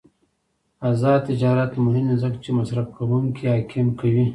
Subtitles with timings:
[0.89, 4.25] آزاد تجارت مهم دی ځکه چې مصرفکونکي حاکم کوي.